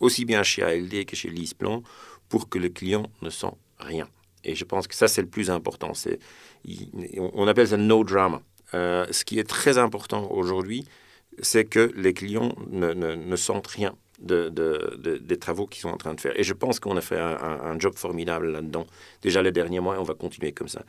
aussi 0.00 0.24
bien 0.24 0.42
chez 0.42 0.62
ALD 0.62 1.04
que 1.04 1.14
chez 1.14 1.28
LeasePlan, 1.28 1.82
pour 2.28 2.48
que 2.48 2.58
le 2.58 2.68
client 2.68 3.10
ne 3.22 3.30
sent 3.30 3.52
rien. 3.78 4.08
Et 4.44 4.54
je 4.54 4.64
pense 4.64 4.86
que 4.86 4.94
ça, 4.94 5.08
c'est 5.08 5.22
le 5.22 5.28
plus 5.28 5.50
important. 5.50 5.94
C'est, 5.94 6.18
on 7.18 7.46
appelle 7.46 7.68
ça 7.68 7.76
no 7.76 8.04
drama. 8.04 8.42
Euh, 8.74 9.06
ce 9.10 9.24
qui 9.24 9.38
est 9.38 9.48
très 9.48 9.78
important 9.78 10.30
aujourd'hui, 10.30 10.86
c'est 11.42 11.64
que 11.64 11.92
les 11.96 12.12
clients 12.12 12.54
ne, 12.70 13.36
sentent 13.36 13.66
rien 13.66 13.94
de, 14.20 14.48
des 15.18 15.38
travaux 15.38 15.66
qu'ils 15.66 15.80
sont 15.80 15.88
en 15.88 15.96
train 15.96 16.14
de 16.14 16.20
faire. 16.20 16.38
Et 16.38 16.42
je 16.42 16.52
pense 16.52 16.80
qu'on 16.80 16.96
a 16.96 17.00
fait 17.00 17.18
un, 17.18 17.78
job 17.78 17.94
formidable 17.96 18.50
là-dedans. 18.50 18.86
Déjà 19.22 19.42
les 19.42 19.52
derniers 19.52 19.80
mois, 19.80 19.96
on 19.98 20.04
va 20.04 20.14
continuer 20.14 20.52
comme 20.52 20.68
ça. 20.68 20.84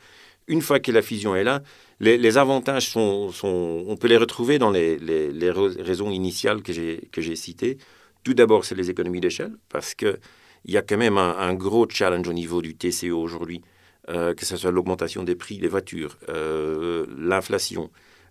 Une 0.48 0.60
fois 0.60 0.80
que 0.80 0.90
la 0.90 1.02
fusion 1.02 1.36
est 1.36 1.44
là, 1.44 1.62
les, 2.00 2.38
avantages 2.38 2.88
sont, 2.88 3.30
sont, 3.30 3.84
on 3.86 3.96
peut 3.96 4.08
les 4.08 4.16
retrouver 4.16 4.58
dans 4.58 4.70
les, 4.70 4.98
les, 4.98 5.50
raisons 5.50 6.10
initiales 6.10 6.62
que 6.62 6.72
j'ai 6.72 7.36
citées. 7.36 7.78
Tout 8.24 8.34
d'abord, 8.34 8.64
c'est 8.64 8.74
les 8.74 8.90
économies 8.90 9.20
d'échelle, 9.20 9.54
parce 9.68 9.94
qu'il 9.94 10.18
y 10.66 10.76
a 10.76 10.82
quand 10.82 10.96
même 10.96 11.18
un, 11.18 11.36
un, 11.38 11.54
gros 11.54 11.88
challenge 11.88 12.28
au 12.28 12.32
niveau 12.32 12.62
du 12.62 12.76
TCO 12.76 13.18
aujourd'hui 13.18 13.62
euh, 14.08 14.34
que 14.34 14.44
ce 14.44 14.56
soit 14.56 14.72
l'augmentation 14.72 15.22
des 15.22 15.36
prix 15.36 15.58
des 15.58 15.68
voitures, 15.68 16.18
euh, 16.28 17.06
l'inflation, 17.16 17.88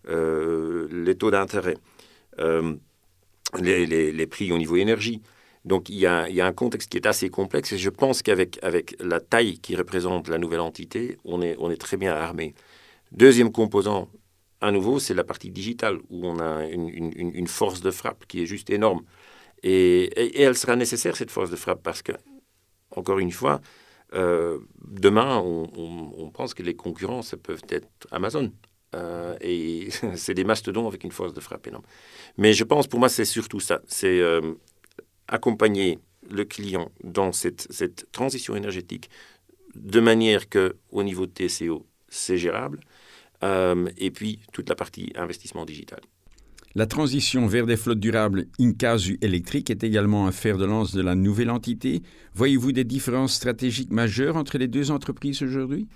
euh, 0.10 0.86
les 0.92 1.16
taux 1.16 1.32
d'intérêt, 1.32 1.78
les, 2.38 4.28
prix 4.28 4.52
au 4.52 4.58
niveau 4.58 4.76
énergie. 4.76 5.22
Donc 5.66 5.90
il 5.90 5.96
y, 5.96 6.08
a, 6.08 6.26
un 6.26 6.54
contexte 6.54 6.90
qui 6.90 6.98
est 6.98 7.06
assez 7.06 7.30
complexe 7.30 7.72
et 7.74 7.78
je 7.78 7.90
pense 7.90 8.24
qu'avec 8.24 8.58
avec 8.64 8.96
la 9.00 9.20
taille 9.20 9.60
qui 9.60 9.76
représente 9.76 10.28
la 10.28 10.40
nouvelle 10.40 10.62
entité, 10.62 11.18
on 11.24 11.42
est, 11.42 11.56
on 11.60 11.70
est 11.70 11.78
très 11.78 11.98
bien 11.98 12.14
armé. 12.14 12.56
Deuxième 13.12 13.52
composant, 13.52 14.10
à 14.62 14.72
nouveau, 14.72 15.00
c'est 15.00 15.14
la 15.14 15.24
partie 15.24 15.52
digitale 15.52 15.98
où 16.10 16.26
on 16.26 16.40
a 16.40 16.66
une, 16.66 17.48
force 17.48 17.82
de 17.82 17.92
frappe 17.92 18.26
qui 18.28 18.42
est 18.44 18.46
juste 18.46 18.70
énorme. 18.70 19.02
Et, 19.64 20.04
et, 20.04 20.42
elle 20.42 20.56
sera 20.56 20.76
nécessaire, 20.76 21.16
cette 21.16 21.32
force 21.32 21.52
de 21.52 21.56
frappe, 21.56 21.84
parce 21.84 22.02
que, 22.02 22.14
encore 22.96 23.20
une 23.20 23.32
fois, 23.32 23.62
euh, 24.14 24.60
demain, 24.86 25.38
on, 25.38 26.30
pense 26.32 26.54
que 26.54 26.64
les 26.64 26.76
concurrents, 26.76 27.22
ça 27.22 27.38
peuvent 27.38 27.64
être 27.70 27.88
Amazon. 28.12 28.52
Euh, 28.96 29.36
et 29.42 29.90
c'est 30.16 30.34
des 30.34 30.44
mastodons 30.44 30.88
avec 30.88 31.04
une 31.04 31.12
force 31.12 31.34
de 31.34 31.40
frappe 31.40 31.68
énorme. 31.68 31.84
Mais 32.38 32.54
je 32.54 32.64
pense, 32.64 32.88
pour 32.88 33.00
moi, 33.00 33.10
c'est 33.10 33.26
surtout 33.26 33.60
ça. 33.60 33.82
C'est 33.88 34.20
euh, 34.20 34.54
accompagner 35.28 36.00
le 36.30 36.46
client 36.46 36.92
dans 37.04 37.32
cette, 37.32 38.12
transition 38.12 38.56
énergétique 38.56 39.10
de 39.76 40.00
manière 40.00 40.50
que, 40.50 40.76
au 40.92 41.04
niveau 41.04 41.26
de 41.26 41.32
TCO, 41.32 41.86
c'est 42.10 42.38
gérable. 42.38 42.80
et 43.42 44.12
puis, 44.12 44.40
toute 44.54 44.70
la 44.70 44.76
partie 44.76 45.12
investissement 45.16 45.66
digital. 45.66 46.02
La 46.74 46.86
transition 46.86 47.48
vers 47.48 47.66
des 47.66 47.76
flottes 47.76 48.00
durables 48.00 48.46
Incasu 48.58 49.18
électrique 49.22 49.70
est 49.70 49.84
également 49.84 50.26
un 50.26 50.32
fer 50.32 50.58
de 50.58 50.64
lance 50.64 50.94
de 50.94 51.02
la 51.02 51.16
nouvelle 51.16 51.50
entité. 51.50 52.02
Voyez-vous 52.34 52.72
des 52.72 52.86
différences 52.86 53.34
stratégiques 53.34 53.92
majeures 53.92 54.38
entre 54.38 54.58
les 54.58 54.70
deux 54.70 54.90
entreprises 54.90 55.42
aujourd'hui? 55.42 55.90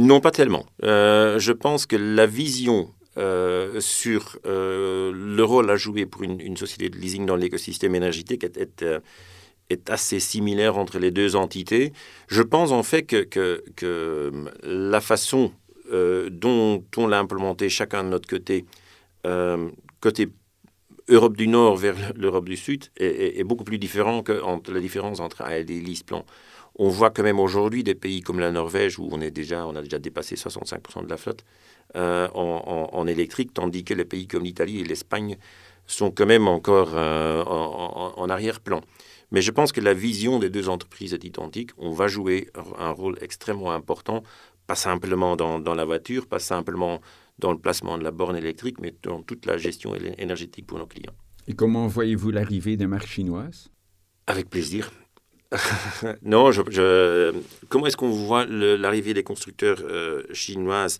Non, 0.00 0.20
pas 0.20 0.30
tellement. 0.30 0.64
Euh, 0.82 1.38
je 1.38 1.52
pense 1.52 1.84
que 1.84 1.94
la 1.94 2.24
vision 2.24 2.90
euh, 3.18 3.80
sur 3.80 4.38
euh, 4.46 5.12
le 5.14 5.44
rôle 5.44 5.68
à 5.70 5.76
jouer 5.76 6.06
pour 6.06 6.22
une, 6.22 6.56
société 6.56 6.88
de 6.88 6.96
leasing 6.96 7.26
dans 7.26 7.36
l'écosystème 7.36 7.94
énergétique 7.94 8.44
est, 8.44 9.90
assez 9.90 10.18
similaire 10.18 10.78
entre 10.78 10.98
les 10.98 11.10
deux 11.10 11.36
entités. 11.36 11.92
Je 12.28 12.40
pense 12.40 12.72
en 12.72 12.82
fait 12.82 13.02
que, 13.02 13.24
que, 13.24 13.62
que 13.76 14.32
la 14.62 15.02
façon 15.02 15.52
dont 16.30 16.84
on 16.96 17.06
l'a 17.06 17.18
implémenté 17.18 17.68
chacun 17.68 18.02
de 18.02 18.08
notre 18.08 18.28
côté 18.28 18.64
côté 20.00 20.28
Europe 21.10 21.36
du 21.36 21.48
Nord 21.48 21.76
vers 21.76 21.96
l'Europe 22.14 22.48
du 22.48 22.56
Sud 22.56 22.86
est, 22.96 23.42
beaucoup 23.44 23.64
plus 23.64 23.78
différent 23.78 24.22
que 24.22 24.40
la 24.72 24.80
différence 24.80 25.20
entre 25.20 25.42
ALD 25.42 25.70
et 25.70 25.80
l'ISPLAN. 25.80 26.24
On 26.76 26.88
voit 26.88 27.10
quand 27.10 27.24
même 27.24 27.40
aujourd'hui 27.40 27.82
des 27.82 27.96
pays 27.96 28.20
comme 28.20 28.38
la 28.38 28.52
Norvège 28.52 28.98
où 28.98 29.08
on, 29.10 29.20
est 29.20 29.32
déjà, 29.32 29.66
on 29.66 29.74
a 29.74 29.82
déjà 29.82 29.98
dépassé 29.98 30.36
65% 30.36 31.04
de 31.04 31.10
la 31.10 31.16
flotte 31.16 31.44
euh, 31.96 32.28
en, 32.32 33.06
électrique, 33.06 33.52
tandis 33.52 33.82
que 33.82 33.92
les 33.92 34.04
pays 34.04 34.28
comme 34.28 34.44
l'Italie 34.44 34.80
et 34.80 34.84
l'Espagne 34.84 35.36
sont 35.86 36.12
quand 36.12 36.26
même 36.26 36.46
encore 36.46 36.92
euh, 36.94 37.42
en, 37.44 38.28
arrière-plan. 38.28 38.80
Mais 39.32 39.42
je 39.42 39.50
pense 39.50 39.72
que 39.72 39.80
la 39.80 39.94
vision 39.94 40.38
des 40.38 40.48
deux 40.48 40.68
entreprises 40.68 41.12
est 41.12 41.24
identique. 41.24 41.70
On 41.78 41.90
va 41.90 42.06
jouer 42.06 42.48
un 42.78 42.90
rôle 42.90 43.16
extrêmement 43.20 43.72
important, 43.72 44.22
pas 44.66 44.76
simplement 44.76 45.36
dans 45.36 45.74
la 45.74 45.84
voiture, 45.84 46.26
pas 46.28 46.38
simplement 46.38 47.00
dans 47.40 47.52
le 47.52 47.58
placement 47.58 47.98
de 47.98 48.04
la 48.04 48.10
borne 48.10 48.36
électrique, 48.36 48.80
mais 48.80 48.94
dans 49.02 49.22
toute 49.22 49.46
la 49.46 49.56
gestion 49.56 49.94
énergétique 49.94 50.66
pour 50.66 50.78
nos 50.78 50.86
clients. 50.86 51.14
Et 51.48 51.54
comment 51.54 51.86
voyez-vous 51.86 52.30
l'arrivée 52.30 52.76
des 52.76 52.86
marques 52.86 53.08
chinoises? 53.08 53.70
Avec 54.26 54.48
plaisir. 54.48 54.92
non, 56.22 56.52
je, 56.52 57.34
comment 57.68 57.86
est-ce 57.86 57.96
qu'on 57.96 58.10
voit 58.10 58.46
l'arrivée 58.46 59.14
des 59.14 59.24
constructeurs 59.24 59.78
euh, 59.82 60.22
chinoises? 60.32 60.98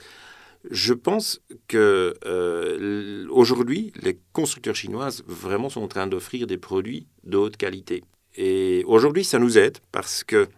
Je 0.71 0.93
pense 0.93 1.41
que 1.69 2.15
euh, 2.27 3.27
aujourd'hui, 3.31 3.93
les 4.03 4.19
constructeurs 4.33 4.75
chinoises 4.75 5.23
vraiment 5.27 5.69
sont 5.69 5.83
en 5.83 5.89
train 5.89 6.07
d'offrir 6.07 6.47
des 6.47 6.59
produits 6.59 7.07
de 7.25 7.37
haute 7.37 7.57
qualité. 7.57 8.03
Et 8.37 8.83
aujourd'hui, 8.87 9.25
ça 9.25 9.39
nous 9.39 9.57
aide 9.57 9.79
parce 9.93 10.25
que 10.25 10.49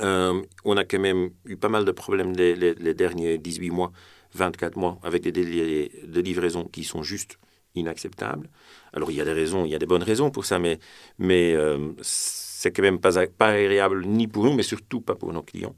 euh, 0.00 0.42
on 0.64 0.76
a 0.76 0.84
quand 0.84 0.98
même 0.98 1.30
eu 1.46 1.56
pas 1.56 1.68
mal 1.68 1.84
de 1.84 1.92
problèmes 1.92 2.32
les, 2.32 2.54
les 2.54 2.94
derniers 2.94 3.38
18 3.38 3.70
mois 3.70 3.92
24 4.34 4.76
mois 4.76 4.98
avec 5.02 5.22
des 5.22 5.32
délais 5.32 5.90
de 6.06 6.20
livraison 6.20 6.64
qui 6.64 6.84
sont 6.84 7.02
juste 7.02 7.38
inacceptables. 7.74 8.48
Alors 8.92 9.10
il 9.10 9.16
y 9.16 9.20
a 9.20 9.24
des 9.24 9.32
raisons, 9.32 9.64
il 9.64 9.70
y 9.70 9.74
a 9.74 9.78
des 9.78 9.86
bonnes 9.86 10.02
raisons 10.02 10.30
pour 10.30 10.44
ça, 10.44 10.58
mais, 10.58 10.78
mais 11.18 11.54
euh, 11.54 11.92
c'est 12.02 12.72
quand 12.72 12.82
même 12.82 13.00
pas, 13.00 13.26
pas 13.26 13.48
agréable 13.48 14.04
ni 14.06 14.28
pour 14.28 14.44
nous, 14.44 14.54
mais 14.54 14.62
surtout 14.62 15.00
pas 15.00 15.14
pour 15.14 15.32
nos 15.32 15.42
clients. 15.42 15.74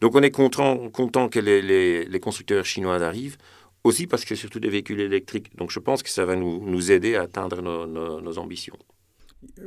Donc 0.00 0.14
on 0.14 0.22
est 0.22 0.30
content, 0.30 0.88
content 0.90 1.28
que 1.28 1.38
les, 1.38 2.04
les, 2.04 2.20
constructeurs 2.20 2.64
chinois 2.64 2.96
arrivent, 3.02 3.38
aussi 3.84 4.06
parce 4.06 4.24
que 4.24 4.30
c'est 4.30 4.40
surtout 4.40 4.60
des 4.60 4.68
véhicules 4.68 5.00
électriques. 5.00 5.56
Donc 5.56 5.70
je 5.70 5.78
pense 5.78 6.02
que 6.02 6.10
ça 6.10 6.24
va 6.24 6.36
nous, 6.36 6.68
nous 6.68 6.90
aider 6.90 7.16
à 7.16 7.22
atteindre 7.22 7.62
nos, 7.62 7.86
nos, 7.86 8.38
ambitions. 8.38 8.76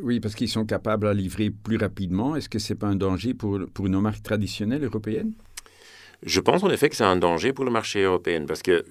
Oui, 0.02 0.20
parce 0.20 0.36
qu'ils 0.36 0.50
sont 0.50 0.66
capables 0.66 1.08
à 1.08 1.14
livrer 1.14 1.50
plus 1.50 1.78
rapidement. 1.78 2.36
Est-ce 2.36 2.50
que 2.50 2.60
ce 2.60 2.74
n'est 2.74 2.78
pas 2.78 2.88
un 2.88 2.96
danger 2.96 3.34
pour, 3.34 3.60
pour 3.74 3.88
nos 3.88 4.02
marques 4.02 4.24
traditionnelles 4.24 4.84
européennes? 4.84 5.34
Je 6.24 6.40
pense 6.40 6.64
en 6.64 6.70
effet 6.70 6.90
que 6.90 6.96
c'est 6.96 7.04
un 7.04 7.16
danger 7.16 7.54
pour 7.54 7.66
le 7.66 7.72
marché 7.72 8.02
européen 8.04 8.46
parce 8.46 8.62
que, 8.62 8.86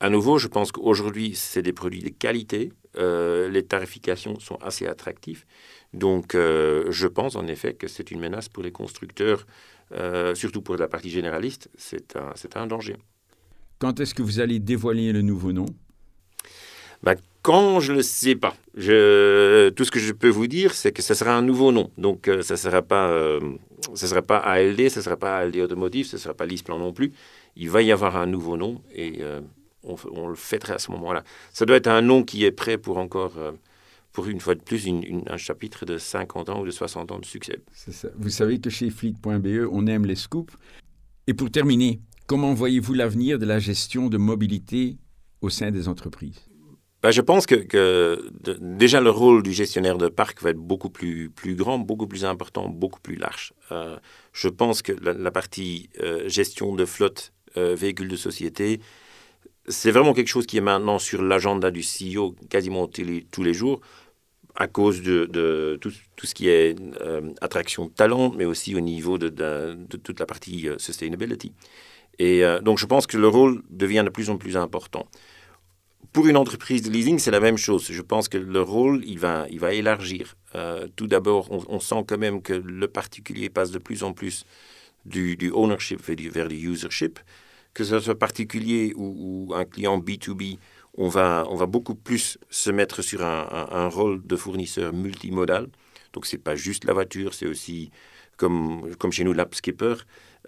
à 0.00 0.10
nouveau, 0.10 0.38
je 0.38 0.48
pense 0.48 0.72
qu'aujourd'hui, 0.72 1.34
c'est 1.34 1.62
des 1.62 1.72
produits 1.72 2.02
de 2.02 2.10
qualité. 2.10 2.72
Euh, 2.96 3.48
les 3.48 3.64
tarifications 3.64 4.38
sont 4.38 4.56
assez 4.56 4.86
attractives. 4.86 5.44
Donc, 5.92 6.34
euh, 6.34 6.90
je 6.90 7.06
pense 7.06 7.36
en 7.36 7.46
effet 7.46 7.74
que 7.74 7.88
c'est 7.88 8.10
une 8.10 8.20
menace 8.20 8.48
pour 8.48 8.62
les 8.62 8.72
constructeurs, 8.72 9.46
euh, 9.92 10.34
surtout 10.34 10.62
pour 10.62 10.76
la 10.76 10.88
partie 10.88 11.10
généraliste. 11.10 11.70
C'est 11.76 12.16
un, 12.16 12.32
un 12.60 12.66
danger. 12.66 12.96
Quand 13.78 14.00
est-ce 14.00 14.14
que 14.14 14.22
vous 14.22 14.40
allez 14.40 14.58
dévoiler 14.58 15.12
le 15.12 15.22
nouveau 15.22 15.52
nom? 15.52 15.66
Ben, 17.02 17.16
quand 17.44 17.78
je 17.78 17.92
ne 17.92 17.98
le 17.98 18.02
sais 18.02 18.34
pas. 18.34 18.56
Tout 18.74 19.84
ce 19.84 19.90
que 19.90 20.00
je 20.00 20.12
peux 20.12 20.30
vous 20.30 20.48
dire, 20.48 20.74
c'est 20.74 20.92
que 20.92 21.02
ce 21.02 21.14
sera 21.14 21.36
un 21.36 21.42
nouveau 21.42 21.70
nom. 21.70 21.90
Donc, 21.98 22.28
ça 22.42 22.54
ne 22.54 22.58
sera 22.58 22.82
pas 22.82 23.38
ce 23.92 24.06
ne 24.06 24.08
sera 24.10 24.22
pas 24.22 24.38
ALD, 24.38 24.88
ce 24.88 24.98
ne 24.98 25.04
sera 25.04 25.16
pas 25.16 25.38
ALD 25.38 25.56
Automotive, 25.56 26.06
ce 26.06 26.16
ne 26.16 26.20
sera 26.20 26.34
pas 26.34 26.46
LISPLAN 26.46 26.78
non 26.78 26.92
plus. 26.92 27.12
Il 27.56 27.70
va 27.70 27.82
y 27.82 27.92
avoir 27.92 28.16
un 28.16 28.26
nouveau 28.26 28.56
nom 28.56 28.82
et 28.92 29.18
euh, 29.20 29.40
on, 29.82 30.28
le 30.28 30.34
fêterait 30.34 30.74
à 30.74 30.78
ce 30.78 30.90
moment-là. 30.92 31.24
Ça 31.52 31.66
doit 31.66 31.76
être 31.76 31.88
un 31.88 32.02
nom 32.02 32.24
qui 32.24 32.44
est 32.44 32.52
prêt 32.52 32.78
pour 32.78 32.98
encore, 32.98 33.36
euh, 33.38 33.52
pour 34.12 34.26
une 34.26 34.40
fois 34.40 34.54
de 34.54 34.62
plus, 34.62 34.88
un 35.26 35.36
chapitre 35.36 35.84
de 35.84 35.98
50 35.98 36.48
ans 36.48 36.62
ou 36.62 36.66
de 36.66 36.70
60 36.70 37.12
ans 37.12 37.18
de 37.18 37.24
succès. 37.24 37.60
Ça. 37.72 38.08
Vous 38.16 38.30
savez 38.30 38.58
que 38.60 38.70
chez 38.70 38.90
Fleet.be, 38.90 39.68
on 39.70 39.86
aime 39.86 40.06
les 40.06 40.16
scoops. 40.16 40.54
Et 41.26 41.34
pour 41.34 41.50
terminer, 41.50 42.00
comment 42.26 42.54
voyez-vous 42.54 42.94
l'avenir 42.94 43.38
de 43.38 43.46
la 43.46 43.58
gestion 43.58 44.08
de 44.08 44.16
mobilité 44.16 44.96
au 45.40 45.50
sein 45.50 45.70
des 45.70 45.88
entreprises? 45.88 46.40
Bah, 47.04 47.10
je 47.10 47.20
pense 47.20 47.44
que, 47.44 48.18
déjà 48.62 49.02
le 49.02 49.10
rôle 49.10 49.42
du 49.42 49.52
gestionnaire 49.52 49.98
de 49.98 50.08
parc 50.08 50.40
va 50.40 50.48
être 50.48 50.56
beaucoup 50.56 50.88
plus, 50.88 51.30
grand, 51.48 51.78
beaucoup 51.78 52.06
plus 52.06 52.24
important, 52.24 52.70
beaucoup 52.70 52.98
plus 52.98 53.16
large. 53.16 53.52
Euh, 53.72 53.98
je 54.32 54.48
pense 54.48 54.80
que 54.80 54.92
la, 54.92 55.30
partie 55.30 55.90
euh, 56.00 56.26
gestion 56.30 56.74
de 56.74 56.86
flotte, 56.86 57.34
euh, 57.58 57.74
véhicules 57.74 58.08
de 58.08 58.16
société, 58.16 58.80
c'est 59.68 59.90
vraiment 59.90 60.14
quelque 60.14 60.28
chose 60.28 60.46
qui 60.46 60.56
est 60.56 60.62
maintenant 60.62 60.98
sur 60.98 61.20
l'agenda 61.20 61.70
du 61.70 61.82
CEO 61.82 62.36
quasiment 62.48 62.86
tous 62.86 63.42
les, 63.42 63.52
jours. 63.52 63.82
à 64.54 64.66
cause 64.66 65.02
de, 65.02 65.78
tout, 65.82 65.92
ce 66.26 66.34
qui 66.34 66.48
est 66.48 66.74
attraction 67.42 67.84
de 67.84 67.90
talent, 67.90 68.32
mais 68.34 68.46
aussi 68.46 68.74
au 68.74 68.80
niveau 68.80 69.18
de, 69.18 69.28
toute 70.02 70.20
la 70.20 70.24
partie 70.24 70.70
sustainability. 70.78 71.52
Et 72.18 72.42
donc 72.62 72.78
je 72.78 72.86
pense 72.86 73.06
que 73.06 73.18
le 73.18 73.28
rôle 73.28 73.62
devient 73.68 74.04
de 74.06 74.10
plus 74.10 74.30
en 74.30 74.38
plus 74.38 74.56
important. 74.56 75.06
Pour 76.12 76.26
une 76.26 76.36
entreprise 76.36 76.82
de 76.82 76.90
leasing, 76.90 77.18
c'est 77.18 77.30
la 77.30 77.40
même 77.40 77.56
chose. 77.56 77.86
Je 77.90 78.02
pense 78.02 78.28
que 78.28 78.38
le 78.38 78.60
rôle, 78.60 79.02
il 79.06 79.18
va, 79.18 79.46
il 79.50 79.60
va 79.60 79.72
élargir. 79.72 80.36
tout 80.96 81.06
d'abord, 81.06 81.48
on, 81.50 81.80
sent 81.80 82.04
quand 82.06 82.18
même 82.18 82.42
que 82.42 82.52
le 82.52 82.88
particulier 82.88 83.48
passe 83.48 83.70
de 83.70 83.78
plus 83.78 84.02
en 84.02 84.12
plus 84.12 84.44
du, 85.04 85.50
ownership 85.52 86.00
vers 86.02 86.48
du, 86.48 86.56
usership, 86.56 87.18
que 87.72 87.84
ce 87.84 87.98
soit 88.00 88.18
particulier 88.18 88.92
ou, 88.96 89.52
un 89.54 89.64
client 89.64 89.98
B2B, 89.98 90.58
on 90.96 91.08
va, 91.08 91.44
on 91.50 91.56
va 91.56 91.66
beaucoup 91.66 91.94
plus 91.94 92.38
se 92.50 92.70
mettre 92.70 93.02
sur 93.02 93.22
un, 93.22 93.88
rôle 93.88 94.24
de 94.24 94.36
fournisseur 94.36 94.92
multimodal. 94.92 95.68
Donc, 96.12 96.26
ce 96.26 96.36
n'est 96.36 96.42
pas 96.42 96.54
juste 96.54 96.84
la 96.84 96.92
voiture, 96.92 97.34
c'est 97.34 97.46
aussi, 97.46 97.90
comme, 98.36 98.94
comme 98.96 99.10
chez 99.10 99.24
nous, 99.24 99.32
l'AppSkipper, 99.32 99.94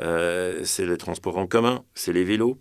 euh, 0.00 0.60
c'est 0.64 0.86
le 0.86 0.96
transport 0.96 1.36
en 1.38 1.46
commun, 1.46 1.84
c'est 1.94 2.12
les 2.12 2.22
vélos. 2.22 2.58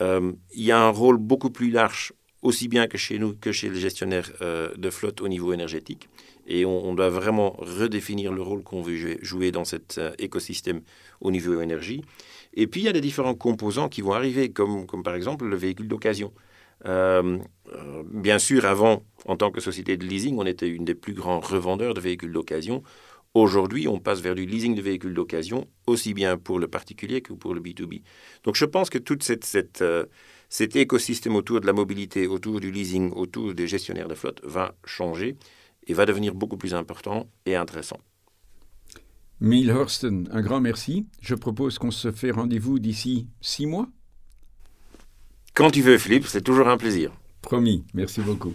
Euh, 0.00 0.32
il 0.52 0.62
y 0.62 0.70
a 0.70 0.78
un 0.78 0.90
rôle 0.90 1.16
beaucoup 1.16 1.50
plus 1.50 1.70
large, 1.70 2.12
aussi 2.46 2.68
bien 2.68 2.86
que 2.86 2.96
chez 2.96 3.18
nous, 3.18 3.34
que 3.34 3.50
chez 3.50 3.68
les 3.68 3.80
gestionnaires 3.80 4.30
euh, 4.40 4.70
de 4.76 4.90
flotte 4.90 5.20
au 5.20 5.26
niveau 5.26 5.52
énergétique. 5.52 6.08
Et 6.46 6.64
on, 6.64 6.94
doit 6.94 7.08
vraiment 7.10 7.56
redéfinir 7.58 8.32
le 8.32 8.40
rôle 8.40 8.62
qu'on 8.62 8.80
veut 8.80 9.18
jouer, 9.20 9.50
dans 9.50 9.64
cet 9.64 9.98
euh, 9.98 10.12
écosystème 10.20 10.80
au 11.20 11.32
niveau 11.32 11.60
énergie. 11.60 12.02
Et 12.54 12.68
puis, 12.68 12.82
il 12.82 12.84
y 12.84 12.88
a 12.88 12.92
des 12.92 13.00
différents 13.00 13.34
composants 13.34 13.88
qui 13.88 14.00
vont 14.00 14.12
arriver, 14.12 14.50
comme, 14.50 14.86
comme 14.86 15.02
par 15.02 15.16
exemple 15.16 15.44
le 15.44 15.56
véhicule 15.56 15.88
d'occasion. 15.88 16.32
Euh, 16.86 17.38
bien 18.04 18.38
sûr, 18.38 18.64
avant, 18.64 19.02
en 19.24 19.36
tant 19.36 19.50
que 19.50 19.60
société 19.60 19.96
de 19.96 20.04
leasing, 20.04 20.36
on 20.38 20.46
était 20.46 20.68
une 20.68 20.84
des 20.84 20.94
plus 20.94 21.14
grands 21.14 21.40
revendeurs 21.40 21.94
de 21.94 22.00
véhicules 22.00 22.32
d'occasion. 22.32 22.84
Aujourd'hui, 23.34 23.88
on 23.88 23.98
passe 23.98 24.20
vers 24.20 24.36
du 24.36 24.46
leasing 24.46 24.76
de 24.76 24.82
véhicules 24.82 25.14
d'occasion, 25.14 25.66
aussi 25.88 26.14
bien 26.14 26.38
pour 26.38 26.60
le 26.60 26.68
particulier 26.68 27.22
que 27.22 27.32
pour 27.32 27.54
le 27.54 27.60
B2B. 27.60 28.02
Donc 28.44 28.54
je 28.54 28.64
pense 28.64 28.88
que 28.88 28.98
tout 28.98 29.18
cette, 29.20 29.44
cette, 29.44 29.82
cet 30.56 30.74
écosystème 30.74 31.36
autour 31.36 31.60
de 31.60 31.66
la 31.66 31.74
mobilité, 31.74 32.26
autour 32.26 32.60
du 32.60 32.70
leasing, 32.70 33.12
autour 33.12 33.52
des 33.52 33.66
gestionnaires 33.66 34.08
de 34.08 34.14
flotte 34.14 34.40
va 34.42 34.74
changer 34.86 35.36
et 35.86 35.92
va 35.92 36.06
devenir 36.06 36.34
beaucoup 36.34 36.56
plus 36.56 36.72
important 36.72 37.28
et 37.44 37.56
intéressant. 37.56 37.98
Mill 39.38 39.70
Horsten, 39.70 40.30
un 40.32 40.40
grand 40.40 40.62
merci. 40.62 41.04
Je 41.20 41.34
propose 41.34 41.76
qu'on 41.76 41.90
se 41.90 42.10
fait 42.10 42.30
rendez-vous 42.30 42.78
d'ici 42.78 43.28
six 43.42 43.66
mois. 43.66 43.90
Quand 45.52 45.70
tu 45.70 45.82
veux, 45.82 45.98
Philippe, 45.98 46.26
c'est 46.26 46.40
toujours 46.40 46.68
un 46.68 46.78
plaisir. 46.78 47.12
Promis, 47.42 47.84
merci 47.92 48.22
beaucoup. 48.22 48.54